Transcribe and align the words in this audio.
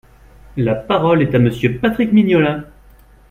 La 0.57 0.73
parole 0.73 1.21
est 1.21 1.35
à 1.35 1.37
Monsieur 1.37 1.77
Patrick 1.77 2.11
Mignola. 2.11 2.63